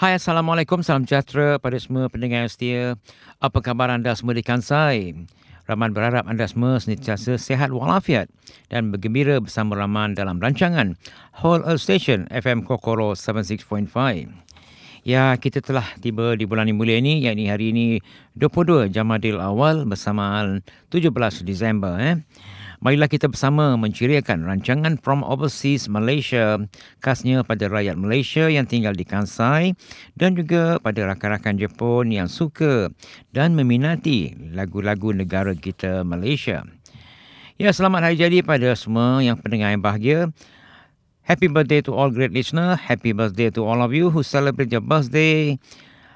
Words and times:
Hai 0.00 0.16
Assalamualaikum, 0.16 0.80
salam 0.80 1.04
sejahtera 1.04 1.60
pada 1.60 1.76
semua 1.76 2.08
pendengar 2.08 2.48
yang 2.48 2.48
setia. 2.48 2.96
Apa 3.36 3.60
khabar 3.60 3.92
anda 3.92 4.16
semua 4.16 4.32
di 4.32 4.40
Kansai? 4.40 5.12
Rahman 5.68 5.92
berharap 5.92 6.24
anda 6.24 6.48
semua 6.48 6.80
sentiasa 6.80 7.36
sehat 7.36 7.68
walafiat 7.68 8.32
dan 8.72 8.88
bergembira 8.88 9.44
bersama 9.44 9.76
Rahman 9.76 10.16
dalam 10.16 10.40
rancangan 10.40 10.96
Whole 11.44 11.60
Earth 11.68 11.84
Station 11.84 12.24
FM 12.32 12.64
Kokoro 12.64 13.12
76.5. 13.12 13.92
Ya, 15.04 15.36
kita 15.36 15.60
telah 15.60 15.84
tiba 16.00 16.32
di 16.32 16.48
bulan 16.48 16.72
yang 16.72 16.80
mulia 16.80 16.96
ini, 16.96 17.28
yakni 17.28 17.52
hari 17.52 17.68
ini 17.68 18.00
22 18.40 18.88
Jamadil 18.88 19.36
Awal 19.36 19.84
bersamaan 19.84 20.64
17 20.88 21.12
Disember. 21.44 22.00
Eh. 22.00 22.16
Marilah 22.80 23.12
kita 23.12 23.28
bersama 23.28 23.76
menceriakan 23.76 24.48
rancangan 24.48 24.96
From 25.04 25.20
Overseas 25.20 25.84
Malaysia 25.92 26.56
khasnya 27.04 27.44
pada 27.44 27.68
rakyat 27.68 27.92
Malaysia 27.92 28.48
yang 28.48 28.64
tinggal 28.64 28.96
di 28.96 29.04
Kansai 29.04 29.76
dan 30.16 30.32
juga 30.32 30.80
pada 30.80 31.04
rakan-rakan 31.04 31.60
Jepun 31.60 32.08
yang 32.08 32.24
suka 32.24 32.88
dan 33.36 33.52
meminati 33.52 34.32
lagu-lagu 34.56 35.12
negara 35.12 35.52
kita 35.52 36.08
Malaysia. 36.08 36.64
Ya, 37.60 37.68
selamat 37.68 38.00
hari 38.00 38.16
jadi 38.16 38.40
pada 38.40 38.72
semua 38.72 39.20
yang 39.20 39.36
pendengar 39.36 39.76
yang 39.76 39.84
bahagia. 39.84 40.32
Happy 41.28 41.52
birthday 41.52 41.84
to 41.84 41.92
all 41.92 42.08
great 42.08 42.32
listener. 42.32 42.80
Happy 42.80 43.12
birthday 43.12 43.52
to 43.52 43.60
all 43.60 43.84
of 43.84 43.92
you 43.92 44.08
who 44.08 44.24
celebrate 44.24 44.72
your 44.72 44.80
birthday. 44.80 45.60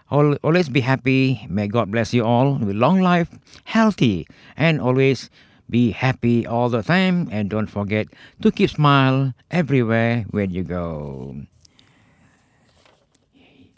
Always 0.08 0.72
be 0.72 0.80
happy. 0.80 1.44
May 1.52 1.68
God 1.68 1.92
bless 1.92 2.16
you 2.16 2.24
all 2.24 2.56
with 2.56 2.72
long 2.72 3.04
life, 3.04 3.28
healthy, 3.68 4.24
and 4.56 4.80
always 4.80 5.28
Be 5.64 5.96
happy 5.96 6.44
all 6.44 6.68
the 6.68 6.84
time 6.84 7.28
and 7.32 7.48
don't 7.48 7.72
forget 7.72 8.12
to 8.44 8.52
keep 8.52 8.68
smile 8.68 9.32
everywhere 9.48 10.28
when 10.28 10.52
you 10.52 10.60
go. 10.60 11.32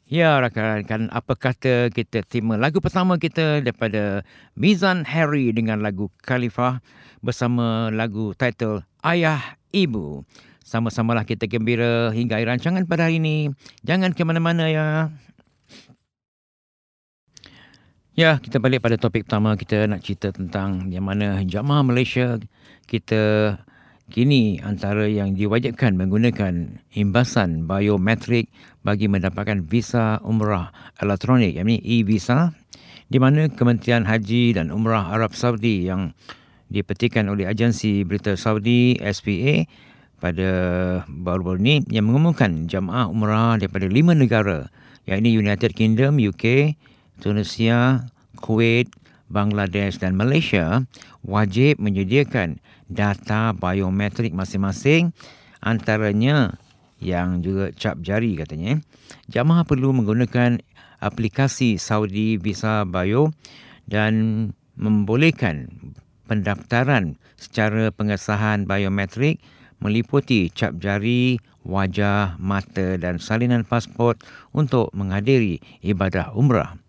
Ya, 0.07 0.39
rakan-rakan, 0.39 1.11
apa 1.11 1.35
kata 1.35 1.91
kita 1.91 2.23
terima 2.23 2.55
lagu 2.55 2.79
pertama 2.79 3.19
kita 3.19 3.59
daripada 3.59 4.23
Mizan 4.55 5.03
Harry 5.03 5.51
dengan 5.51 5.83
lagu 5.83 6.15
Khalifah 6.23 6.79
bersama 7.27 7.91
lagu 7.91 8.31
title 8.39 8.87
Ayah 9.03 9.59
Ibu. 9.75 10.23
Sama-samalah 10.63 11.27
kita 11.27 11.51
gembira 11.51 12.15
hingga 12.15 12.39
rancangan 12.39 12.87
pada 12.87 13.11
hari 13.11 13.19
ini. 13.19 13.51
Jangan 13.83 14.15
ke 14.15 14.23
mana-mana 14.23 14.71
ya. 14.71 15.11
Ya, 18.17 18.41
kita 18.41 18.57
balik 18.57 18.81
pada 18.81 18.97
topik 18.97 19.29
pertama. 19.29 19.61
Kita 19.61 19.85
nak 19.85 20.01
cerita 20.01 20.33
tentang 20.33 20.89
yang 20.89 21.05
mana 21.05 21.45
jamaah 21.45 21.85
Malaysia. 21.85 22.41
Kita 22.89 23.53
kini 24.09 24.57
antara 24.65 25.05
yang 25.05 25.37
diwajibkan 25.37 26.01
menggunakan 26.01 26.81
imbasan 26.97 27.69
biometrik 27.69 28.49
bagi 28.81 29.13
mendapatkan 29.13 29.69
visa 29.69 30.17
umrah 30.25 30.73
elektronik, 30.97 31.61
yakni 31.61 31.77
e-visa 31.85 32.57
di 33.13 33.21
mana 33.21 33.53
Kementerian 33.53 34.09
Haji 34.09 34.57
dan 34.57 34.73
Umrah 34.73 35.13
Arab 35.13 35.37
Saudi 35.37 35.85
yang 35.85 36.17
dipetikan 36.73 37.29
oleh 37.29 37.45
agensi 37.45 38.01
berita 38.01 38.33
Saudi 38.33 38.97
SPA 38.97 39.69
pada 40.25 40.51
baru-baru 41.05 41.61
ini 41.61 41.77
yang 41.93 42.09
mengumumkan 42.09 42.65
jamaah 42.65 43.13
umrah 43.13 43.61
daripada 43.61 43.85
lima 43.85 44.17
negara 44.17 44.73
yakni 45.05 45.37
United 45.37 45.77
Kingdom, 45.77 46.17
UK, 46.17 46.73
Tunisia, 47.21 48.09
Kuwait, 48.39 48.89
Bangladesh 49.27 49.99
dan 49.99 50.15
Malaysia 50.15 50.87
wajib 51.27 51.83
menyediakan 51.83 52.63
data 52.87 53.51
biometrik 53.57 54.31
masing-masing 54.31 55.11
antaranya 55.59 56.55
yang 57.03 57.43
juga 57.43 57.75
cap 57.75 57.99
jari 58.01 58.39
katanya. 58.39 58.81
Jamaah 59.29 59.67
perlu 59.67 59.93
menggunakan 59.93 60.63
aplikasi 61.03 61.77
Saudi 61.77 62.39
Visa 62.41 62.87
Bio 62.87 63.35
dan 63.91 64.51
membolehkan 64.79 65.69
pendaftaran 66.31 67.19
secara 67.37 67.93
pengesahan 67.93 68.65
biometrik 68.65 69.43
meliputi 69.83 70.49
cap 70.49 70.79
jari, 70.81 71.37
wajah, 71.67 72.41
mata 72.41 72.97
dan 72.97 73.21
salinan 73.21 73.67
pasport 73.67 74.17
untuk 74.57 74.89
menghadiri 74.97 75.61
ibadah 75.85 76.33
umrah. 76.33 76.86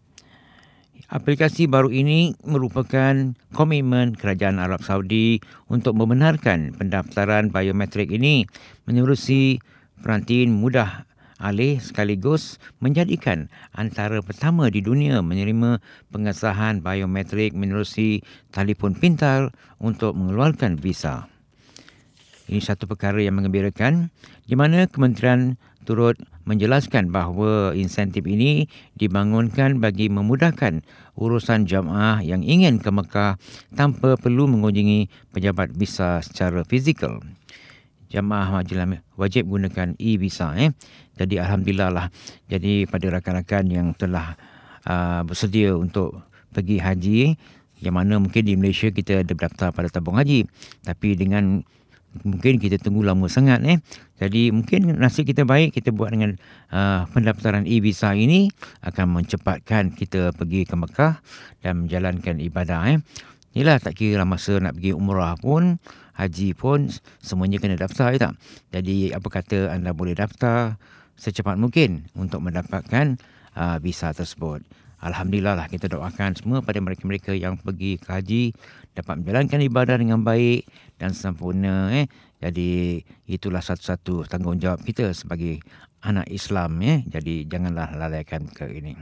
Aplikasi 1.07 1.71
baru 1.71 1.87
ini 1.87 2.35
merupakan 2.43 3.31
komitmen 3.55 4.11
Kerajaan 4.19 4.59
Arab 4.59 4.83
Saudi 4.83 5.39
untuk 5.71 5.95
membenarkan 5.95 6.75
pendaftaran 6.75 7.47
biometrik 7.47 8.11
ini 8.11 8.43
menerusi 8.83 9.63
perantin 10.03 10.51
mudah 10.51 11.07
alih 11.39 11.79
sekaligus 11.79 12.59
menjadikan 12.83 13.47
antara 13.71 14.19
pertama 14.19 14.67
di 14.67 14.83
dunia 14.83 15.23
menerima 15.23 15.79
pengesahan 16.11 16.83
biometrik 16.83 17.55
menerusi 17.55 18.19
telefon 18.51 18.91
pintar 18.91 19.55
untuk 19.79 20.11
mengeluarkan 20.11 20.75
visa. 20.75 21.31
Ini 22.51 22.59
satu 22.59 22.83
perkara 22.83 23.23
yang 23.23 23.39
mengembirakan 23.39 24.11
di 24.43 24.59
mana 24.59 24.91
Kementerian 24.91 25.55
turut 25.87 26.19
menjelaskan 26.43 27.07
bahawa 27.15 27.71
insentif 27.71 28.27
ini 28.27 28.67
dibangunkan 28.99 29.79
bagi 29.79 30.11
memudahkan 30.11 30.83
urusan 31.15 31.63
jamaah 31.63 32.19
yang 32.19 32.43
ingin 32.43 32.83
ke 32.83 32.91
Mekah 32.91 33.39
tanpa 33.71 34.19
perlu 34.19 34.51
mengunjungi 34.51 35.31
pejabat 35.31 35.71
visa 35.71 36.19
secara 36.19 36.67
fizikal. 36.67 37.23
Jamaah 38.11 38.59
majlis 38.59 38.99
wajib 39.15 39.47
gunakan 39.47 39.95
e-visa. 39.99 40.55
Eh. 40.59 40.75
Jadi 41.15 41.39
Alhamdulillah 41.39 41.89
lah. 41.91 42.07
Jadi 42.47 42.87
pada 42.87 43.07
rakan-rakan 43.11 43.63
yang 43.67 43.87
telah 43.95 44.35
uh, 44.87 45.27
bersedia 45.27 45.75
untuk 45.75 46.23
pergi 46.55 46.79
haji, 46.79 47.19
yang 47.83 47.95
mana 47.99 48.15
mungkin 48.15 48.47
di 48.47 48.55
Malaysia 48.55 48.87
kita 48.87 49.27
ada 49.27 49.33
daftar 49.35 49.75
pada 49.75 49.91
tabung 49.91 50.15
haji. 50.15 50.47
Tapi 50.87 51.19
dengan 51.19 51.67
mungkin 52.23 52.57
kita 52.57 52.81
tunggu 52.81 53.05
lama 53.05 53.27
sangat 53.27 53.61
eh. 53.67 53.77
Jadi 54.17 54.49
mungkin 54.49 54.97
nasib 54.97 55.29
kita 55.29 55.45
baik 55.45 55.77
kita 55.77 55.93
buat 55.93 56.09
dengan 56.09 56.37
uh, 56.73 57.05
pendaftaran 57.13 57.69
e-visa 57.69 58.17
ini 58.17 58.49
akan 58.81 59.21
mencepatkan 59.21 59.93
kita 59.93 60.33
pergi 60.33 60.65
ke 60.65 60.73
Mekah 60.73 61.21
dan 61.61 61.85
menjalankan 61.85 62.41
ibadah 62.41 62.81
eh. 62.89 62.97
Inilah 63.57 63.81
tak 63.81 63.97
kira 63.97 64.21
masa 64.21 64.61
nak 64.61 64.77
pergi 64.77 64.93
umrah 64.93 65.33
pun, 65.37 65.81
haji 66.17 66.53
pun 66.53 66.89
semuanya 67.21 67.57
kena 67.57 67.77
daftar 67.77 68.13
ya 68.13 68.29
tak. 68.29 68.33
Jadi 68.73 69.13
apa 69.13 69.27
kata 69.29 69.73
anda 69.73 69.93
boleh 69.93 70.13
daftar 70.13 70.77
secepat 71.17 71.57
mungkin 71.57 72.05
untuk 72.13 72.45
mendapatkan 72.45 73.17
uh, 73.57 73.77
visa 73.81 74.13
tersebut. 74.13 74.61
Alhamdulillah 74.97 75.53
lah 75.53 75.67
kita 75.69 75.85
doakan 75.85 76.33
semua 76.33 76.65
pada 76.65 76.81
mereka-mereka 76.81 77.37
yang 77.37 77.53
pergi 77.61 78.01
ke 78.01 78.09
haji 78.09 78.43
dapat 78.97 79.21
menjalankan 79.21 79.61
ibadah 79.61 79.95
dengan 80.01 80.25
baik 80.25 80.65
dan 80.97 81.13
sempurna. 81.13 81.93
Eh. 81.93 82.09
Jadi 82.41 83.01
itulah 83.29 83.61
satu-satu 83.61 84.25
tanggungjawab 84.25 84.81
kita 84.81 85.13
sebagai 85.13 85.61
anak 86.01 86.25
Islam. 86.33 86.81
Eh. 86.81 87.05
Jadi 87.05 87.45
janganlah 87.45 87.93
lalaikan 87.93 88.49
ke 88.49 88.65
ini. 88.73 88.97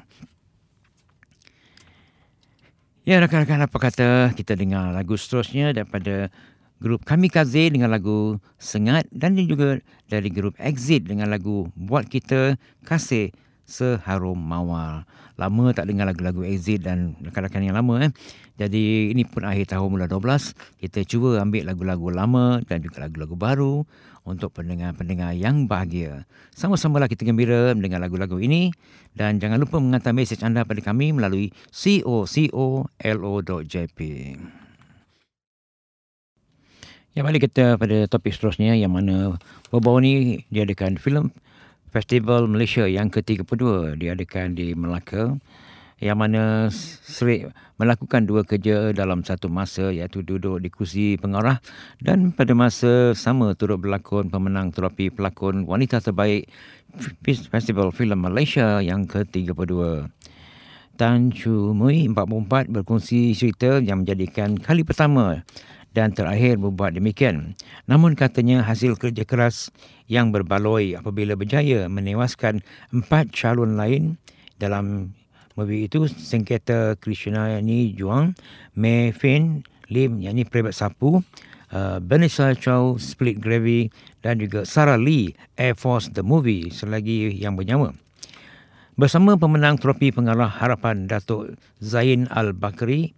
Ya 3.08 3.22
rakan-rakan 3.22 3.70
apa 3.70 3.78
kata 3.78 4.10
kita 4.36 4.58
dengar 4.58 4.92
lagu 4.92 5.16
seterusnya 5.16 5.72
daripada 5.72 6.28
grup 6.82 7.06
Kamikaze 7.06 7.72
dengan 7.72 7.94
lagu 7.94 8.42
Sengat 8.58 9.08
dan 9.14 9.38
juga 9.38 9.80
dari 10.10 10.28
grup 10.34 10.58
Exit 10.58 11.06
dengan 11.08 11.30
lagu 11.30 11.70
Buat 11.78 12.10
Kita 12.10 12.58
Kasih 12.82 13.30
Seharum 13.64 14.42
Mawar 14.42 15.06
lama 15.36 15.72
tak 15.76 15.92
dengar 15.92 16.08
lagu-lagu 16.08 16.44
Exit 16.48 16.84
dan 16.84 17.16
rakan-rakan 17.24 17.64
yang 17.64 17.76
lama 17.76 18.08
eh. 18.08 18.12
Jadi 18.56 19.12
ini 19.12 19.28
pun 19.28 19.44
akhir 19.44 19.76
tahun 19.76 20.00
bulan 20.00 20.08
12, 20.08 20.56
kita 20.80 21.04
cuba 21.04 21.44
ambil 21.44 21.68
lagu-lagu 21.68 22.08
lama 22.08 22.64
dan 22.64 22.80
juga 22.80 23.04
lagu-lagu 23.04 23.36
baru 23.36 23.84
untuk 24.26 24.56
pendengar-pendengar 24.58 25.38
yang 25.38 25.68
bahagia. 25.70 26.26
Sama-samalah 26.56 27.12
kita 27.12 27.28
gembira 27.28 27.76
mendengar 27.78 28.00
lagu-lagu 28.02 28.40
ini 28.42 28.72
dan 29.14 29.38
jangan 29.44 29.60
lupa 29.62 29.78
menghantar 29.78 30.16
mesej 30.16 30.42
anda 30.42 30.64
pada 30.64 30.82
kami 30.82 31.12
melalui 31.14 31.54
cocolo.jp. 31.70 32.80
Ya, 37.16 37.24
balik 37.24 37.48
kita 37.48 37.80
pada 37.80 38.12
topik 38.12 38.36
seterusnya 38.36 38.76
yang 38.76 38.92
mana 38.92 39.40
baru-baru 39.72 40.04
ni 40.04 40.44
diadakan 40.52 41.00
filem 41.00 41.32
Festival 41.96 42.52
Malaysia 42.52 42.84
yang 42.92 43.08
ke-32 43.08 43.96
diadakan 43.96 44.52
di 44.52 44.76
Melaka 44.76 45.40
yang 46.04 46.20
mana 46.20 46.68
Sri 47.08 47.48
melakukan 47.80 48.28
dua 48.28 48.44
kerja 48.44 48.92
dalam 48.92 49.24
satu 49.24 49.48
masa 49.48 49.96
iaitu 49.96 50.20
duduk 50.20 50.60
di 50.60 50.68
kursi 50.68 51.16
pengarah 51.16 51.64
dan 52.04 52.36
pada 52.36 52.52
masa 52.52 53.16
sama 53.16 53.56
turut 53.56 53.80
berlakon 53.80 54.28
pemenang 54.28 54.76
trofi 54.76 55.08
pelakon 55.08 55.64
wanita 55.64 56.04
terbaik 56.04 56.52
Festival 57.24 57.96
Film 57.96 58.28
Malaysia 58.28 58.84
yang 58.84 59.08
ke-32. 59.08 59.72
Tan 61.00 61.32
Chu 61.32 61.72
Mui 61.72 62.12
44 62.12 62.76
berkongsi 62.76 63.32
cerita 63.32 63.80
yang 63.80 64.04
menjadikan 64.04 64.60
kali 64.60 64.84
pertama 64.84 65.48
dan 65.96 66.12
terakhir 66.12 66.60
berbuat 66.60 67.00
demikian. 67.00 67.56
Namun 67.88 68.20
katanya 68.20 68.68
hasil 68.68 69.00
kerja 69.00 69.24
keras 69.24 69.72
yang 70.12 70.36
berbaloi 70.36 71.00
apabila 71.00 71.40
berjaya 71.40 71.88
menewaskan 71.88 72.60
empat 72.92 73.32
calon 73.32 73.80
lain 73.80 74.20
dalam 74.60 75.16
movie 75.56 75.88
itu 75.88 76.12
sengketa 76.12 77.00
Krishna 77.00 77.56
ni 77.64 77.96
Juang, 77.96 78.36
Mei 78.76 79.16
Fin, 79.16 79.64
Lim 79.88 80.20
yakni 80.20 80.44
Prebat 80.44 80.76
Sapu, 80.76 81.24
uh, 81.72 81.98
Vanessa 82.04 82.52
Chow, 82.52 83.00
Split 83.00 83.40
Gravy 83.40 83.88
dan 84.20 84.44
juga 84.44 84.68
Sarah 84.68 85.00
Lee, 85.00 85.32
Air 85.56 85.80
Force 85.80 86.12
The 86.12 86.22
Movie 86.22 86.76
selagi 86.76 87.32
yang 87.40 87.56
bernyawa. 87.56 87.96
Bersama 88.96 89.36
pemenang 89.36 89.76
trofi 89.76 90.12
pengarah 90.12 90.48
harapan 90.48 91.08
Datuk 91.08 91.60
Zain 91.84 92.32
Al-Bakri 92.32 93.12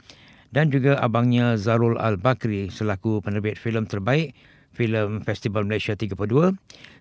dan 0.57 0.73
juga 0.73 0.97
abangnya 0.97 1.53
Zarul 1.53 2.01
Al-Bakri 2.01 2.73
selaku 2.73 3.21
penerbit 3.21 3.61
filem 3.61 3.85
terbaik 3.85 4.33
filem 4.73 5.21
Festival 5.21 5.69
Malaysia 5.69 5.93
32 5.93 6.17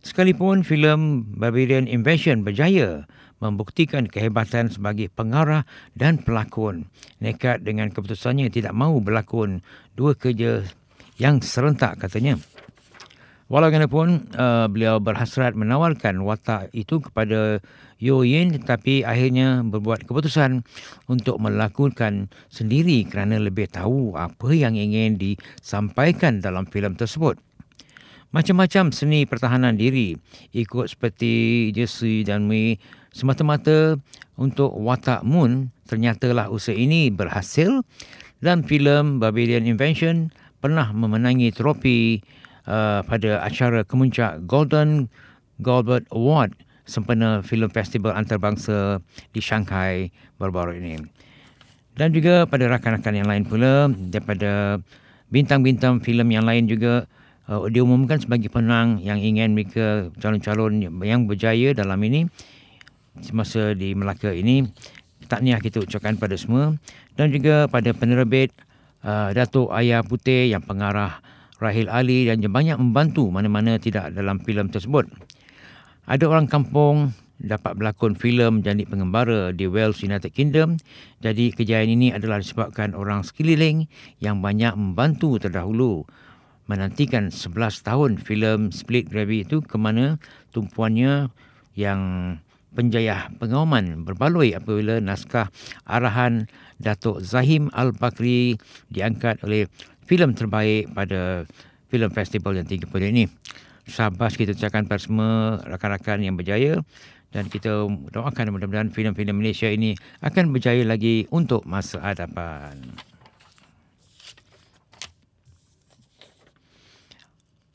sekalipun 0.04 0.60
filem 0.60 1.24
Barbarian 1.24 1.88
Invasion 1.88 2.44
berjaya 2.44 3.08
membuktikan 3.40 4.12
kehebatan 4.12 4.68
sebagai 4.68 5.08
pengarah 5.08 5.64
dan 5.96 6.20
pelakon. 6.20 6.92
Nekat 7.24 7.64
dengan 7.64 7.88
keputusannya 7.96 8.52
tidak 8.52 8.76
mahu 8.76 9.00
berlakon 9.00 9.64
dua 9.96 10.12
kerja 10.12 10.60
yang 11.16 11.40
serentak 11.40 11.96
katanya 11.96 12.36
Walaupun 13.46 14.34
uh, 14.34 14.66
beliau 14.66 14.98
berhasrat 14.98 15.54
menawarkan 15.54 16.18
watak 16.26 16.66
itu 16.74 16.98
kepada 16.98 17.62
Yo 17.94 18.26
Yin 18.26 18.50
tetapi 18.58 19.06
akhirnya 19.06 19.62
berbuat 19.62 20.02
keputusan 20.02 20.66
untuk 21.06 21.38
melakukan 21.38 22.26
sendiri 22.50 23.06
kerana 23.06 23.38
lebih 23.38 23.70
tahu 23.70 24.18
apa 24.18 24.50
yang 24.50 24.74
ingin 24.74 25.14
disampaikan 25.14 26.42
dalam 26.42 26.66
filem 26.66 26.98
tersebut. 26.98 27.38
Macam-macam 28.34 28.90
seni 28.90 29.22
pertahanan 29.30 29.78
diri 29.78 30.18
ikut 30.50 30.90
seperti 30.90 31.70
Jesse 31.70 32.26
dan 32.26 32.50
Mei 32.50 32.82
semata-mata 33.14 33.94
untuk 34.34 34.74
watak 34.74 35.22
Moon 35.22 35.70
ternyatalah 35.86 36.50
usaha 36.50 36.74
ini 36.74 37.14
berhasil 37.14 37.86
dan 38.42 38.66
filem 38.66 39.22
Barbarian 39.22 39.70
Invention 39.70 40.34
pernah 40.58 40.90
memenangi 40.90 41.54
trofi 41.54 42.20
uh, 42.66 43.00
pada 43.06 43.40
acara 43.40 43.86
kemuncak 43.86 44.44
Golden 44.44 45.08
Goblet 45.62 46.04
Award 46.12 46.52
sempena 46.86 47.42
filem 47.42 47.66
festival 47.70 48.14
antarabangsa 48.14 49.02
di 49.34 49.40
Shanghai 49.42 50.14
baru-baru 50.38 50.78
ini. 50.78 51.02
Dan 51.96 52.12
juga 52.12 52.44
pada 52.44 52.68
rakan-rakan 52.68 53.14
yang 53.16 53.28
lain 53.28 53.44
pula 53.48 53.88
daripada 53.90 54.78
bintang-bintang 55.32 55.98
filem 56.04 56.28
yang 56.28 56.44
lain 56.44 56.68
juga 56.70 57.08
uh, 57.50 57.66
diumumkan 57.66 58.20
sebagai 58.20 58.52
penang 58.52 59.02
yang 59.02 59.18
ingin 59.18 59.56
mereka 59.56 60.12
calon-calon 60.20 60.86
yang 61.02 61.26
berjaya 61.26 61.72
dalam 61.72 61.98
ini 62.04 62.28
semasa 63.24 63.72
di 63.72 63.96
Melaka 63.96 64.30
ini. 64.30 64.68
Tahniah 65.26 65.58
kita 65.58 65.82
ucapkan 65.82 66.14
pada 66.14 66.38
semua 66.38 66.78
dan 67.18 67.34
juga 67.34 67.66
pada 67.66 67.90
penerbit 67.90 68.54
uh, 69.02 69.34
Datuk 69.34 69.74
Ayah 69.74 70.06
Putih 70.06 70.54
yang 70.54 70.62
pengarah 70.62 71.18
Rahil 71.56 71.88
Ali 71.88 72.28
dan 72.28 72.44
banyak 72.44 72.76
membantu 72.76 73.32
mana-mana 73.32 73.80
tidak 73.80 74.12
dalam 74.12 74.40
filem 74.44 74.68
tersebut. 74.68 75.08
Ada 76.06 76.28
orang 76.28 76.46
kampung 76.46 77.16
dapat 77.36 77.76
berlakon 77.76 78.16
filem 78.16 78.64
jadi 78.64 78.88
pengembara 78.88 79.52
di 79.52 79.68
Wales 79.68 80.00
United 80.00 80.32
Kingdom. 80.32 80.80
Jadi 81.20 81.52
kejayaan 81.52 81.92
ini 81.92 82.08
adalah 82.12 82.40
disebabkan 82.40 82.96
orang 82.96 83.24
sekeliling 83.24 83.88
yang 84.20 84.40
banyak 84.40 84.72
membantu 84.76 85.36
terdahulu 85.36 86.04
menantikan 86.66 87.30
11 87.30 87.86
tahun 87.86 88.10
filem 88.18 88.74
Split 88.74 89.06
Gravy 89.06 89.46
itu 89.46 89.62
ke 89.62 89.76
mana 89.78 90.18
tumpuannya 90.50 91.30
yang 91.78 92.00
penjaya 92.74 93.32
pengawaman 93.40 94.04
berbaloi 94.04 94.52
apabila 94.52 95.00
naskah 95.00 95.48
arahan 95.88 96.50
Datuk 96.76 97.24
Zahim 97.24 97.72
Al-Bakri 97.72 98.60
diangkat 98.92 99.40
oleh 99.46 99.70
filem 100.06 100.32
terbaik 100.32 100.90
pada 100.94 101.44
filem 101.90 102.10
festival 102.14 102.56
yang 102.56 102.66
tinggi 102.66 102.86
pada 102.86 103.06
ini. 103.06 103.26
Sabas 103.86 104.34
kita 104.34 104.54
ucapkan 104.54 104.86
pada 104.86 104.98
semua 104.98 105.62
rakan-rakan 105.62 106.18
yang 106.26 106.34
berjaya 106.34 106.82
dan 107.30 107.46
kita 107.46 107.86
doakan 108.10 108.54
mudah-mudahan 108.54 108.90
filem-filem 108.90 109.34
Malaysia 109.34 109.70
ini 109.70 109.94
akan 110.22 110.50
berjaya 110.50 110.82
lagi 110.82 111.26
untuk 111.30 111.62
masa 111.66 112.02
hadapan. 112.02 112.78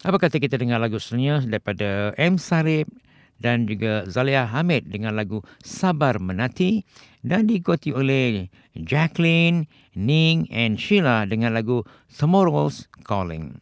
Apa 0.01 0.17
kata 0.17 0.41
kita 0.41 0.57
dengar 0.57 0.81
lagu 0.81 0.97
selanjutnya 0.97 1.45
daripada 1.45 2.17
M. 2.17 2.41
Sarip 2.41 2.89
dan 3.37 3.69
juga 3.69 4.09
Zalia 4.09 4.49
Hamid 4.49 4.89
dengan 4.89 5.13
lagu 5.13 5.45
Sabar 5.61 6.17
Menati 6.17 6.81
dan 7.21 7.49
diikuti 7.49 7.93
oleh 7.93 8.49
Jacqueline, 8.73 9.69
Ning 9.93 10.49
and 10.49 10.77
Sheila 10.77 11.25
dengan 11.29 11.53
lagu 11.53 11.85
Tomorrow's 12.09 12.89
Calling. 13.05 13.61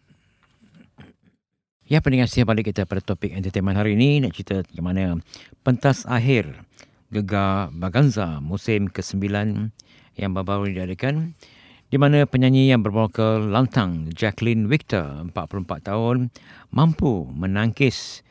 Ya 1.89 2.05
pendengar 2.05 2.29
siap 2.29 2.53
balik 2.53 2.69
kita 2.69 2.85
pada 2.85 3.01
topik 3.01 3.33
entertainment 3.33 3.73
hari 3.73 3.97
ini 3.97 4.21
nak 4.21 4.37
cerita 4.37 4.61
bagaimana 4.61 5.17
pentas 5.65 6.05
akhir 6.05 6.53
Gegar 7.09 7.73
Baganza 7.73 8.37
musim 8.37 8.93
ke-9 8.93 9.25
yang 10.13 10.31
baru-baru 10.37 10.77
diadakan 10.77 11.33
di 11.89 11.97
mana 11.97 12.29
penyanyi 12.29 12.69
yang 12.69 12.85
bervokal 12.85 13.49
lantang 13.49 14.13
Jacqueline 14.13 14.69
Victor 14.69 15.25
44 15.33 15.89
tahun 15.89 16.29
mampu 16.69 17.25
menangkis 17.33 18.21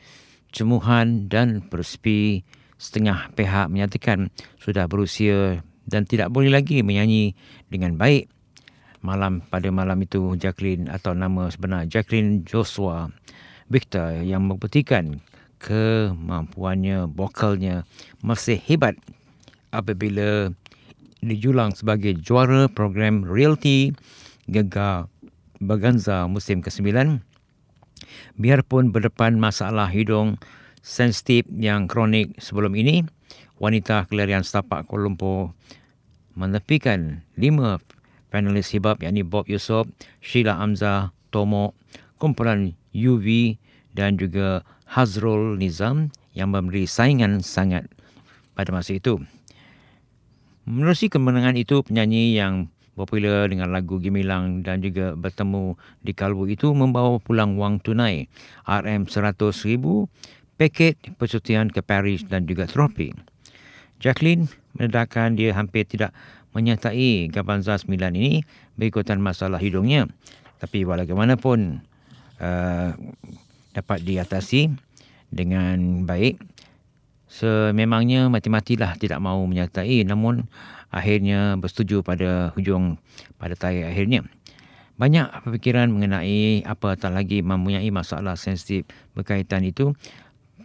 cemuhan 0.55 1.27
dan 1.27 1.59
perspi 1.67 2.47
setengah 2.79 3.29
pihak 3.35 3.67
menyatakan 3.67 4.31
sudah 4.57 4.87
berusia 4.87 5.61
dan 5.83 6.07
tidak 6.07 6.31
boleh 6.31 6.47
lagi 6.49 6.79
menyanyi 6.79 7.35
dengan 7.67 7.99
baik. 7.99 8.31
Malam 9.03 9.43
pada 9.43 9.67
malam 9.71 9.99
itu 10.03 10.35
Jacqueline 10.39 10.87
atau 10.87 11.15
nama 11.15 11.47
sebenar 11.51 11.87
Jacqueline 11.87 12.43
Joshua 12.47 13.11
Victor 13.67 14.23
yang 14.23 14.47
membuktikan 14.47 15.23
kemampuannya 15.59 17.07
vokalnya 17.11 17.83
masih 18.23 18.59
hebat 18.59 18.95
apabila 19.71 20.51
dijulang 21.19 21.75
sebagai 21.75 22.15
juara 22.15 22.71
program 22.71 23.27
Realty 23.27 23.91
Gegar 24.47 25.11
Baganza 25.59 26.23
musim 26.31 26.63
ke-9. 26.63 27.19
Biarpun 28.39 28.95
berdepan 28.95 29.35
masalah 29.35 29.91
hidung 29.91 30.39
sensitif 30.79 31.45
yang 31.51 31.85
kronik 31.85 32.35
sebelum 32.39 32.75
ini, 32.75 33.03
wanita 33.59 34.07
kelarian 34.07 34.43
setapak 34.43 34.87
Kuala 34.87 35.11
Lumpur 35.11 35.51
menepikan 36.39 37.27
lima 37.35 37.77
panelis 38.31 38.71
hibab 38.71 39.03
yakni 39.03 39.25
Bob 39.25 39.49
Yusof, 39.51 39.89
Sheila 40.23 40.55
Amza, 40.61 41.11
Tomo, 41.33 41.75
kumpulan 42.15 42.73
UV 42.95 43.59
dan 43.91 44.15
juga 44.15 44.63
Hazrul 44.87 45.59
Nizam 45.59 46.13
yang 46.31 46.55
memberi 46.55 46.87
saingan 46.87 47.43
sangat 47.43 47.89
pada 48.55 48.71
masa 48.71 48.95
itu. 48.95 49.19
Menerusi 50.69 51.09
kemenangan 51.09 51.57
itu, 51.57 51.81
penyanyi 51.81 52.37
yang 52.37 52.69
popular 52.99 53.47
dengan 53.47 53.71
lagu 53.71 53.95
Gemilang 54.03 54.59
dan 54.59 54.83
juga 54.83 55.15
bertemu 55.15 55.79
di 56.03 56.11
Kalbu 56.11 56.51
itu 56.51 56.75
membawa 56.75 57.15
pulang 57.23 57.55
wang 57.55 57.79
tunai 57.79 58.27
RM100,000 58.67 59.79
paket 60.59 60.99
persutian 61.15 61.71
ke 61.71 61.79
Paris 61.79 62.27
dan 62.27 62.43
juga 62.43 62.67
trofi. 62.67 63.15
Jacqueline 64.03 64.51
menedahkan 64.75 65.39
dia 65.39 65.55
hampir 65.55 65.87
tidak 65.87 66.11
menyertai 66.51 67.31
Gabanza 67.31 67.79
9 67.79 67.95
ini 68.11 68.43
berikutan 68.75 69.23
masalah 69.23 69.63
hidungnya. 69.63 70.11
Tapi 70.59 70.83
walaupun 70.83 71.79
uh, 72.43 72.91
dapat 73.71 73.99
diatasi 74.03 74.67
dengan 75.31 76.03
baik, 76.03 76.35
sememangnya 77.31 78.27
mati-matilah 78.27 78.99
tidak 78.99 79.23
mahu 79.23 79.47
menyertai 79.47 80.03
namun 80.03 80.49
akhirnya 80.89 81.55
bersetuju 81.55 82.01
pada 82.03 82.51
hujung 82.57 82.99
pada 83.39 83.55
tarikh 83.55 83.87
akhirnya. 83.87 84.27
Banyak 84.99 85.47
perfikiran 85.47 85.87
mengenai 85.95 86.67
apa 86.67 86.99
tak 86.99 87.15
lagi 87.15 87.39
mempunyai 87.39 87.87
masalah 87.87 88.35
sensitif 88.35 88.83
berkaitan 89.15 89.63
itu 89.63 89.95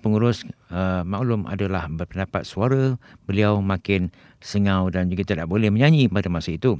pengurus 0.05 0.45
uh, 0.69 1.01
maklum 1.09 1.49
adalah 1.49 1.89
berpendapat 1.89 2.45
suara 2.45 3.01
beliau 3.25 3.65
makin 3.65 4.13
sengau 4.45 4.93
dan 4.93 5.09
juga 5.09 5.25
tidak 5.25 5.49
boleh 5.49 5.73
menyanyi 5.73 6.13
pada 6.13 6.29
masa 6.29 6.53
itu. 6.53 6.77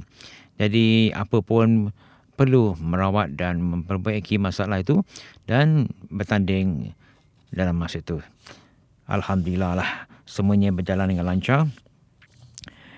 Jadi 0.61 1.09
apa 1.09 1.41
pun 1.41 1.89
perlu 2.37 2.77
merawat 2.77 3.33
dan 3.33 3.57
memperbaiki 3.65 4.37
masalah 4.37 4.85
itu 4.85 5.01
dan 5.49 5.89
bertanding 6.13 6.93
dalam 7.49 7.81
masa 7.81 8.05
itu. 8.05 8.21
Alhamdulillah 9.09 9.73
lah 9.81 9.89
semuanya 10.29 10.69
berjalan 10.69 11.09
dengan 11.09 11.25
lancar. 11.25 11.65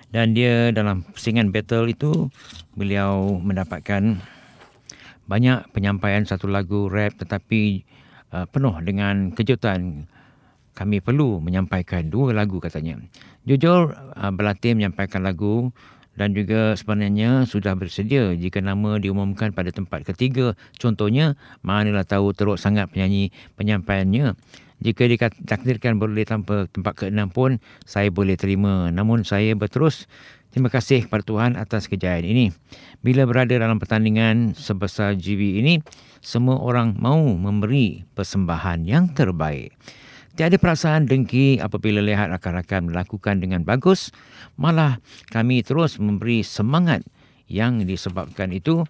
Dan 0.08 0.32
dia 0.32 0.72
dalam 0.72 1.04
pusingan 1.04 1.52
battle 1.52 1.92
itu 1.92 2.32
beliau 2.76 3.40
mendapatkan 3.44 4.24
banyak 5.28 5.68
penyampaian 5.76 6.24
satu 6.24 6.48
lagu 6.48 6.88
rap 6.88 7.20
tetapi 7.20 7.84
uh, 8.32 8.48
penuh 8.48 8.76
dengan 8.80 9.36
kejutan. 9.36 10.08
Kami 10.78 11.02
perlu 11.02 11.42
menyampaikan 11.42 12.06
dua 12.14 12.38
lagu 12.38 12.62
katanya. 12.62 13.02
Jujur 13.50 13.98
uh, 13.98 14.30
berlatih 14.30 14.78
menyampaikan 14.78 15.26
lagu 15.26 15.74
dan 16.14 16.38
juga 16.38 16.78
sebenarnya 16.78 17.50
sudah 17.50 17.74
bersedia 17.74 18.38
jika 18.38 18.62
nama 18.62 19.02
diumumkan 19.02 19.54
pada 19.58 19.74
tempat 19.74 20.06
ketiga. 20.06 20.54
Contohnya, 20.78 21.34
manalah 21.66 22.06
tahu 22.06 22.30
teruk 22.38 22.62
sangat 22.62 22.94
penyanyi 22.94 23.34
penyampaiannya. 23.58 24.38
Jika 24.78 25.10
ditakdirkan 25.10 25.98
boleh 25.98 26.22
tanpa 26.22 26.70
tempat 26.70 26.94
ke-6 27.06 27.34
pun, 27.34 27.58
saya 27.82 28.14
boleh 28.14 28.38
terima. 28.38 28.94
Namun 28.94 29.26
saya 29.26 29.58
berterus 29.58 30.06
terima 30.54 30.70
kasih 30.70 31.10
kepada 31.10 31.26
Tuhan 31.26 31.58
atas 31.58 31.90
kejayaan 31.90 32.26
ini. 32.26 32.54
Bila 33.02 33.26
berada 33.26 33.58
dalam 33.58 33.82
pertandingan 33.82 34.54
sebesar 34.54 35.18
GB 35.18 35.66
ini, 35.66 35.82
semua 36.22 36.62
orang 36.62 36.94
mahu 36.98 37.42
memberi 37.42 38.06
persembahan 38.14 38.86
yang 38.86 39.10
terbaik. 39.18 39.74
Tiada 40.38 40.62
perasaan 40.62 41.10
dengki 41.10 41.58
apabila 41.58 41.98
lihat 41.98 42.30
rakan-rakan 42.30 42.94
melakukan 42.94 43.42
dengan 43.42 43.66
bagus. 43.66 44.14
Malah 44.54 45.02
kami 45.34 45.66
terus 45.66 45.98
memberi 45.98 46.46
semangat 46.46 47.02
yang 47.50 47.82
disebabkan 47.82 48.54
itu 48.54 48.86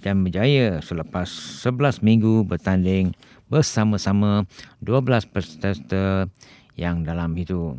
dan 0.00 0.24
berjaya 0.24 0.80
selepas 0.80 1.28
11 1.60 2.00
minggu 2.00 2.40
bertanding 2.48 3.12
bersama-sama 3.52 4.48
12 4.80 5.28
peserta 5.28 6.24
yang 6.72 7.04
dalam 7.04 7.36
itu. 7.36 7.76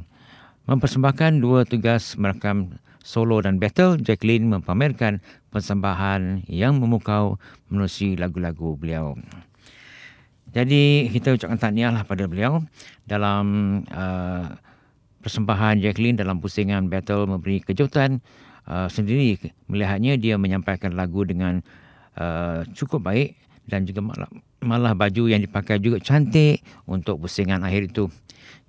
Mempersembahkan 0.69 1.41
dua 1.41 1.65
tugas 1.65 2.13
merakam 2.13 2.77
solo 3.01 3.41
dan 3.41 3.57
battle, 3.57 3.97
Jacqueline 3.97 4.53
mempamerkan 4.53 5.17
persembahan 5.49 6.45
yang 6.45 6.77
memukau 6.77 7.41
menerusi 7.73 8.13
lagu-lagu 8.13 8.77
beliau. 8.77 9.17
Jadi 10.49 11.13
kita 11.13 11.37
ucapkan 11.37 11.59
tahniah 11.61 11.93
lah 11.93 12.03
pada 12.03 12.25
beliau 12.25 12.63
dalam 13.05 13.45
uh, 13.93 14.49
persembahan 15.21 15.77
Jacqueline 15.83 16.17
dalam 16.17 16.41
pusingan 16.41 16.89
battle 16.89 17.29
memberi 17.29 17.61
kejutan 17.61 18.23
uh, 18.65 18.89
sendiri 18.89 19.37
melihatnya 19.69 20.17
dia 20.17 20.39
menyampaikan 20.41 20.97
lagu 20.97 21.21
dengan 21.27 21.61
uh, 22.17 22.65
cukup 22.73 23.05
baik 23.05 23.37
dan 23.69 23.85
juga 23.85 24.01
malah, 24.01 24.29
malah 24.65 24.93
baju 24.97 25.29
yang 25.29 25.45
dipakai 25.45 25.77
juga 25.77 26.01
cantik 26.01 26.65
untuk 26.89 27.21
pusingan 27.21 27.61
akhir 27.61 27.93
itu. 27.93 28.09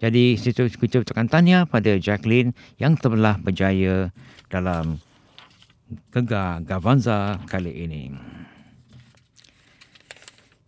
Jadi 0.01 0.37
kita 0.37 1.01
ucapkan 1.05 1.29
tahniah 1.29 1.65
pada 1.65 1.97
Jacqueline 1.97 2.53
yang 2.77 2.97
telah 2.97 3.37
berjaya 3.41 4.13
dalam 4.53 5.01
Gegar 6.15 6.63
Gavanza 6.65 7.41
kali 7.51 7.85
ini. 7.85 8.15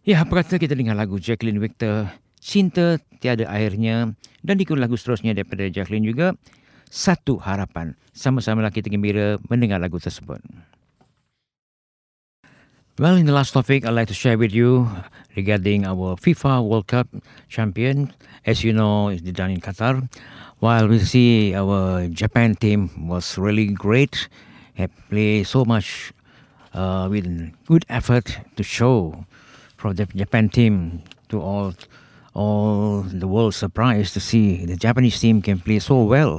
Ya, 0.02 0.26
apa 0.26 0.42
kita 0.42 0.74
dengar 0.74 0.98
lagu 0.98 1.14
Jacqueline 1.22 1.62
Victor, 1.62 2.10
Cinta 2.42 2.98
Tiada 3.22 3.46
Airnya, 3.46 4.10
dan 4.42 4.58
ikut 4.58 4.74
lagu 4.74 4.98
seterusnya 4.98 5.30
daripada 5.30 5.70
Jacqueline 5.70 6.02
juga, 6.02 6.34
Satu 6.90 7.38
Harapan. 7.38 7.94
Sama-sama 8.10 8.66
kita 8.74 8.90
gembira 8.90 9.38
mendengar 9.46 9.78
lagu 9.78 10.02
tersebut. 10.02 10.42
Well, 12.98 13.14
in 13.14 13.30
the 13.30 13.32
last 13.32 13.54
topic, 13.54 13.86
I'd 13.86 13.94
like 13.94 14.10
to 14.10 14.18
share 14.18 14.34
with 14.34 14.50
you 14.50 14.90
regarding 15.38 15.86
our 15.86 16.18
FIFA 16.18 16.66
World 16.66 16.90
Cup 16.90 17.06
champion. 17.46 18.10
As 18.42 18.66
you 18.66 18.74
know, 18.74 19.06
it's 19.06 19.22
done 19.22 19.54
in 19.54 19.62
Qatar. 19.62 20.10
While 20.58 20.90
we 20.90 20.98
see 20.98 21.54
our 21.54 22.10
Japan 22.10 22.58
team 22.58 22.90
was 23.06 23.38
really 23.38 23.70
great, 23.70 24.26
have 24.74 24.90
played 25.06 25.46
so 25.46 25.62
much 25.62 26.10
uh, 26.74 27.06
with 27.06 27.54
good 27.70 27.86
effort 27.86 28.42
to 28.58 28.66
show 28.66 29.22
from 29.82 29.98
the 29.98 30.06
Japan 30.06 30.46
team 30.48 31.02
to 31.28 31.42
all 31.42 31.74
all 32.38 33.02
the 33.02 33.26
world 33.26 33.52
surprised 33.52 34.14
to 34.14 34.22
see 34.22 34.64
the 34.64 34.76
Japanese 34.78 35.18
team 35.18 35.42
can 35.42 35.58
play 35.58 35.82
so 35.82 36.06
well. 36.06 36.38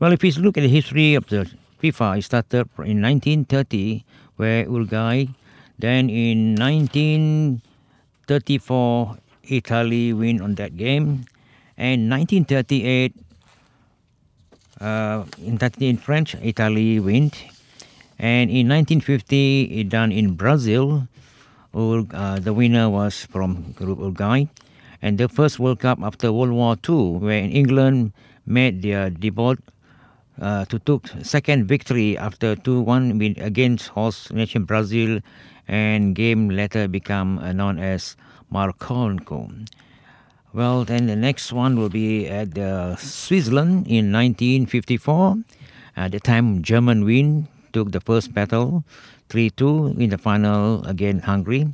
Well, 0.00 0.16
if 0.16 0.24
you 0.24 0.32
look 0.40 0.56
at 0.56 0.62
the 0.62 0.72
history 0.72 1.14
of 1.14 1.28
the 1.28 1.44
FIFA, 1.78 2.18
it 2.18 2.24
started 2.24 2.66
in 2.82 3.00
1930, 3.04 4.02
where 4.40 4.64
Uruguay, 4.64 5.26
then 5.78 6.08
in 6.08 6.56
1934, 6.56 9.18
Italy 9.44 10.12
win 10.12 10.40
on 10.40 10.56
that 10.56 10.76
game, 10.76 11.26
and 11.76 12.10
1938, 12.10 13.14
uh, 14.80 15.22
in 15.38 15.58
13 15.58 15.96
French, 15.98 16.34
Italy 16.42 16.98
win, 16.98 17.30
and 18.18 18.50
in 18.50 18.66
1950, 18.66 19.78
it 19.78 19.88
done 19.90 20.10
in 20.10 20.34
Brazil, 20.34 21.06
uh, 21.74 22.38
the 22.38 22.52
winner 22.52 22.88
was 22.88 23.24
from 23.26 23.72
Group 23.72 23.98
Uruguay. 23.98 24.44
And 25.02 25.18
the 25.18 25.28
first 25.28 25.58
World 25.58 25.80
Cup 25.80 25.98
after 26.02 26.32
World 26.32 26.52
War 26.52 26.76
II, 26.88 27.18
where 27.18 27.42
England 27.42 28.12
made 28.46 28.82
their 28.82 29.10
debut 29.10 29.56
uh, 30.40 30.64
to 30.66 30.78
took 30.78 31.08
second 31.22 31.66
victory 31.66 32.16
after 32.16 32.56
2-1 32.56 33.18
win 33.18 33.34
against 33.38 33.88
host 33.88 34.32
nation 34.32 34.64
Brazil 34.64 35.20
and 35.68 36.14
game 36.14 36.48
later 36.48 36.88
become 36.88 37.38
uh, 37.38 37.52
known 37.52 37.78
as 37.78 38.16
Marconco. 38.52 39.66
Well, 40.52 40.84
then 40.84 41.06
the 41.06 41.16
next 41.16 41.52
one 41.52 41.76
will 41.76 41.88
be 41.88 42.28
at 42.28 42.56
uh, 42.56 42.96
Switzerland 42.96 43.86
in 43.88 44.12
1954. 44.12 45.38
At 45.96 46.12
the 46.12 46.20
time, 46.20 46.62
German 46.62 47.04
win 47.04 47.48
took 47.74 47.92
the 47.92 48.00
first 48.00 48.32
battle 48.32 48.84
3 49.28 49.50
2 49.50 49.96
in 49.98 50.10
the 50.10 50.18
final 50.18 50.82
against 50.86 51.26
Hungary. 51.26 51.68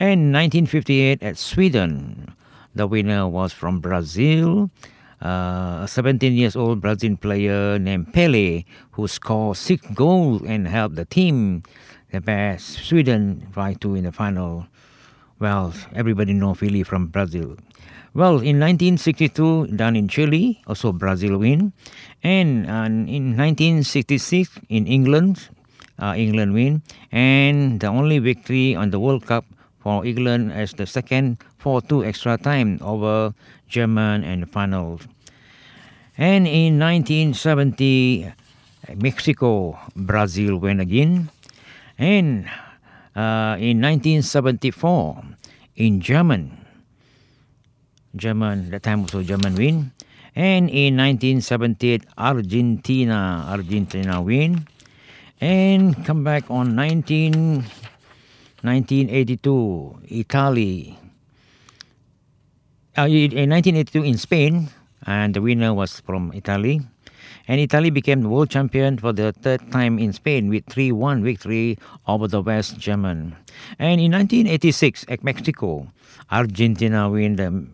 And 0.00 0.34
1958 0.34 1.22
at 1.22 1.38
Sweden, 1.38 2.34
the 2.74 2.88
winner 2.88 3.28
was 3.28 3.52
from 3.52 3.78
Brazil. 3.78 4.70
Uh, 5.22 5.84
a 5.84 5.88
17 5.88 6.32
years 6.34 6.56
old 6.56 6.80
Brazilian 6.80 7.16
player 7.16 7.78
named 7.78 8.12
Pele, 8.12 8.64
who 8.92 9.06
scored 9.06 9.56
six 9.56 9.86
goals 9.94 10.42
and 10.42 10.66
helped 10.66 10.96
the 10.96 11.04
team 11.04 11.62
best 12.20 12.84
Sweden 12.84 13.46
5 13.52 13.80
2 13.80 13.94
in 13.94 14.04
the 14.04 14.12
final. 14.12 14.66
Well, 15.38 15.74
everybody 15.94 16.32
know 16.32 16.54
Philly 16.54 16.82
from 16.82 17.08
Brazil. 17.08 17.56
Well, 18.14 18.38
in 18.38 18.62
1962, 18.62 19.74
done 19.74 19.96
in 19.96 20.06
Chile, 20.06 20.62
also 20.68 20.92
Brazil 20.92 21.36
win. 21.36 21.72
And 22.22 22.70
uh, 22.70 22.86
in 23.10 23.34
1966, 23.34 24.62
in 24.68 24.86
England, 24.86 25.48
uh, 25.98 26.14
England 26.16 26.54
win, 26.54 26.82
and 27.10 27.80
the 27.80 27.88
only 27.88 28.20
victory 28.20 28.76
on 28.76 28.90
the 28.90 29.00
World 29.00 29.26
Cup 29.26 29.44
for 29.82 30.06
England 30.06 30.52
as 30.52 30.74
the 30.74 30.86
second 30.86 31.42
4-2 31.58 32.06
extra 32.06 32.38
time 32.38 32.78
over 32.82 33.34
German 33.66 34.22
in 34.22 34.40
the 34.42 34.46
final. 34.46 35.00
And 36.16 36.46
in 36.46 36.78
1970, 36.78 38.30
Mexico, 38.94 39.76
Brazil 39.96 40.58
win 40.58 40.78
again. 40.78 41.30
And 41.98 42.46
uh, 43.16 43.58
in 43.58 43.82
1974, 43.82 45.18
in 45.74 46.00
German, 46.00 46.63
German, 48.16 48.70
that 48.70 48.82
time 48.82 49.02
also 49.02 49.22
German 49.22 49.54
win. 49.54 49.92
And 50.34 50.68
in 50.68 50.96
1978, 50.96 52.04
Argentina, 52.18 53.46
Argentina 53.48 54.20
win 54.22 54.66
and 55.40 56.04
come 56.04 56.24
back 56.24 56.50
on 56.50 56.74
19, 56.74 57.62
1982, 58.62 59.98
Italy. 60.08 60.98
Uh, 62.96 63.06
in 63.06 63.50
1982 63.50 64.02
in 64.04 64.18
Spain, 64.18 64.68
and 65.06 65.34
the 65.34 65.42
winner 65.42 65.74
was 65.74 66.00
from 66.00 66.32
Italy. 66.34 66.80
And 67.46 67.60
Italy 67.60 67.90
became 67.90 68.22
world 68.22 68.48
champion 68.48 68.96
for 68.96 69.12
the 69.12 69.32
third 69.32 69.70
time 69.70 69.98
in 69.98 70.12
Spain 70.12 70.48
with 70.48 70.64
3 70.66 70.92
1 70.92 71.22
victory 71.22 71.76
over 72.06 72.26
the 72.26 72.40
West 72.40 72.78
German. 72.78 73.36
And 73.78 74.00
in 74.00 74.12
1986 74.12 75.04
at 75.08 75.22
Mexico, 75.22 75.92
Argentina 76.30 77.10
win 77.10 77.36
the 77.36 77.66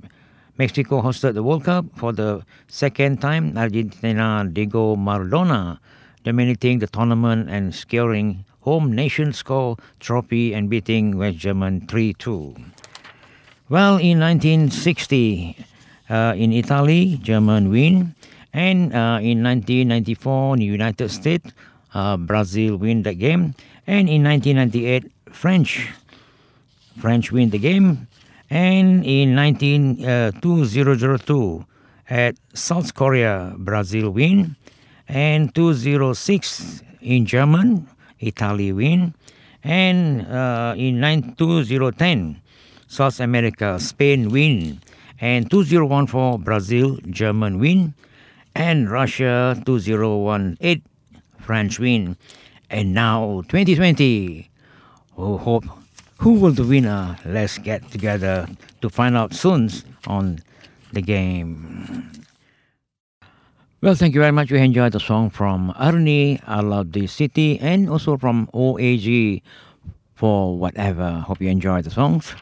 Mexico 0.60 1.00
hosted 1.00 1.32
the 1.32 1.42
World 1.42 1.64
Cup 1.64 1.86
for 1.96 2.12
the 2.12 2.44
second 2.68 3.22
time. 3.22 3.56
Argentina 3.56 4.44
Diego 4.44 4.94
Maradona 4.94 5.78
dominating 6.22 6.80
the 6.80 6.86
tournament 6.86 7.48
and 7.48 7.74
securing 7.74 8.44
home 8.60 8.92
nation 8.92 9.32
score 9.32 9.78
trophy 10.00 10.52
and 10.52 10.68
beating 10.68 11.16
West 11.16 11.38
German 11.38 11.80
3-2. 11.86 12.60
Well, 13.70 13.96
in 13.96 14.20
1960, 14.20 15.56
uh, 16.10 16.34
in 16.36 16.52
Italy, 16.52 17.18
German 17.22 17.70
win, 17.70 18.14
and 18.52 18.92
uh, 18.92 19.16
in 19.22 19.42
1994, 19.42 20.56
in 20.56 20.60
the 20.60 20.66
United 20.66 21.08
States, 21.10 21.52
uh, 21.94 22.18
Brazil 22.18 22.76
win 22.76 23.02
the 23.02 23.14
game, 23.14 23.54
and 23.86 24.10
in 24.10 24.22
1998, 24.24 25.10
French, 25.32 25.88
French 26.98 27.32
win 27.32 27.48
the 27.48 27.58
game, 27.58 28.08
and 28.50 29.06
in 29.06 29.34
19, 29.36 30.04
uh, 30.04 30.30
2002, 30.42 31.64
at 32.10 32.34
South 32.52 32.94
Korea, 32.94 33.54
Brazil 33.56 34.10
win, 34.10 34.56
and 35.08 35.54
206 35.54 36.82
in 37.00 37.24
German, 37.24 37.88
Italy 38.18 38.72
win. 38.72 39.14
And 39.62 40.26
uh, 40.26 40.74
in 40.76 41.00
92010, 41.00 42.42
South 42.88 43.20
America, 43.20 43.78
Spain 43.78 44.30
win. 44.30 44.80
And 45.20 45.48
2014, 45.48 46.42
Brazil, 46.42 46.98
German 47.08 47.60
win. 47.60 47.94
And 48.54 48.90
Russia, 48.90 49.62
2018, 49.64 50.82
French 51.38 51.78
win. 51.78 52.16
And 52.68 52.94
now 52.94 53.42
2020, 53.48 54.50
we 55.16 55.36
hope 55.38 55.64
who 56.20 56.34
will 56.34 56.52
the 56.52 56.64
winner? 56.64 57.16
Let's 57.24 57.56
get 57.56 57.90
together 57.90 58.46
to 58.82 58.90
find 58.90 59.16
out 59.16 59.32
soon 59.32 59.70
on 60.06 60.40
the 60.92 61.00
game. 61.00 62.10
Well, 63.80 63.94
thank 63.94 64.14
you 64.14 64.20
very 64.20 64.32
much. 64.32 64.52
We 64.52 64.60
enjoyed 64.60 64.92
the 64.92 65.00
song 65.00 65.30
from 65.30 65.72
Arnie, 65.80 66.42
I 66.46 66.60
Love 66.60 66.92
the 66.92 67.06
City, 67.06 67.58
and 67.58 67.88
also 67.88 68.18
from 68.18 68.48
OAG 68.52 69.40
for 70.14 70.58
whatever. 70.58 71.24
Hope 71.24 71.40
you 71.40 71.48
enjoyed 71.48 71.84
the 71.84 71.90
songs. 71.90 72.34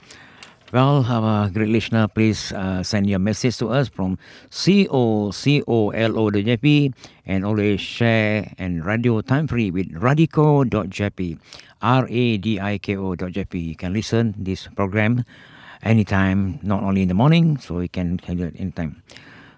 Well, 0.70 1.00
our 1.08 1.48
great 1.48 1.70
listener, 1.70 2.08
please 2.08 2.52
uh, 2.52 2.82
send 2.82 3.08
your 3.08 3.18
message 3.18 3.56
to 3.56 3.70
us 3.70 3.88
from 3.88 4.18
cocolo.jp 4.50 5.64
and 7.25 7.46
always 7.46 7.80
share 7.80 8.52
and 8.58 8.84
radio 8.84 9.22
time 9.22 9.48
free 9.48 9.70
with 9.70 9.88
radico.jp, 9.94 11.38
R-A-D-I-K-O.jp. 11.80 13.54
You 13.64 13.76
can 13.76 13.94
listen 13.94 14.34
this 14.37 14.68
program 14.76 15.25
anytime, 15.82 16.60
not 16.62 16.82
only 16.82 17.00
in 17.00 17.08
the 17.08 17.14
morning, 17.14 17.56
so 17.56 17.80
you 17.80 17.88
can 17.88 18.18
hear 18.18 18.48
it 18.48 18.60
anytime. 18.60 19.02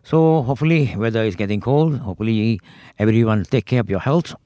So 0.05 0.43
hopefully 0.43 0.95
weather 0.97 1.25
is 1.25 1.35
getting 1.35 1.61
cold. 1.61 1.99
Hopefully 1.99 2.61
everyone 3.01 3.43
take 3.47 3.67
care 3.67 3.81
of 3.81 3.91
your 3.91 3.99
health. 3.99 4.37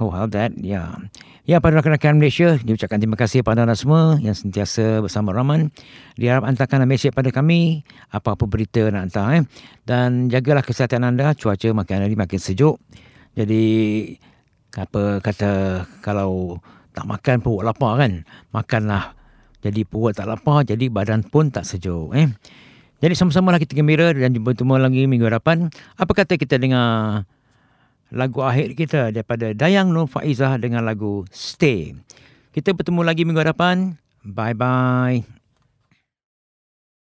Oh, 0.00 0.08
how 0.08 0.24
that, 0.24 0.56
yeah. 0.56 0.96
Ya, 1.42 1.58
pada 1.58 1.74
rakan-rakan 1.82 2.22
Malaysia, 2.22 2.54
diucapkan 2.54 3.02
terima 3.02 3.18
kasih 3.18 3.42
pada 3.42 3.66
anda 3.66 3.74
semua 3.74 4.14
yang 4.22 4.30
sentiasa 4.30 5.02
bersama 5.02 5.34
Rahman. 5.34 5.74
Diharap 6.14 6.46
hantarkan 6.46 6.86
mesej 6.86 7.10
pada 7.10 7.34
kami, 7.34 7.82
apa-apa 8.14 8.46
berita 8.46 8.86
nak 8.94 9.10
hantar. 9.10 9.26
Eh. 9.34 9.42
Dan 9.82 10.30
jagalah 10.30 10.62
kesihatan 10.62 11.02
anda, 11.02 11.34
cuaca 11.34 11.66
makin 11.74 12.06
hari 12.06 12.14
makin 12.14 12.38
sejuk. 12.38 12.78
Jadi, 13.34 13.66
apa 14.78 15.18
kata, 15.18 15.82
kalau 15.98 16.62
tak 16.94 17.10
makan 17.10 17.42
perut 17.42 17.66
lapar 17.66 17.98
kan, 17.98 18.22
makanlah. 18.54 19.18
Jadi 19.66 19.82
perut 19.82 20.14
tak 20.14 20.30
lapar, 20.30 20.62
jadi 20.62 20.94
badan 20.94 21.26
pun 21.26 21.50
tak 21.50 21.66
sejuk. 21.66 22.14
Eh. 22.14 22.30
Jadi 23.02 23.18
sama-sama 23.18 23.50
lah 23.50 23.58
kita 23.58 23.74
gembira 23.74 24.14
dan 24.14 24.30
jumpa 24.30 24.54
bertemu 24.54 24.78
lagi 24.78 25.10
minggu 25.10 25.26
hadapan. 25.26 25.74
Apa 25.98 26.22
kata 26.22 26.38
kita 26.38 26.54
dengar 26.62 27.26
lagu 28.12 28.44
akhir 28.44 28.76
kita 28.76 29.10
daripada 29.10 29.56
Dayang 29.56 29.90
Nur 29.90 30.06
Faizah 30.06 30.60
dengan 30.60 30.84
lagu 30.84 31.24
Stay. 31.32 31.96
Kita 32.52 32.76
bertemu 32.76 33.00
lagi 33.00 33.24
minggu 33.24 33.40
hadapan. 33.40 33.96
Bye-bye. 34.22 35.41